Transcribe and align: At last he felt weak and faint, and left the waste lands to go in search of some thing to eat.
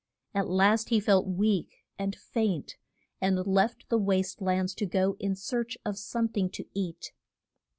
At 0.33 0.49
last 0.49 0.89
he 0.89 0.99
felt 0.99 1.27
weak 1.27 1.85
and 1.99 2.15
faint, 2.15 2.75
and 3.21 3.45
left 3.45 3.87
the 3.89 3.99
waste 3.99 4.41
lands 4.41 4.73
to 4.73 4.87
go 4.87 5.15
in 5.19 5.35
search 5.35 5.77
of 5.85 5.95
some 5.95 6.27
thing 6.27 6.49
to 6.57 6.65
eat. 6.73 7.13